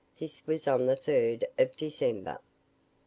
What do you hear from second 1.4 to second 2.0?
of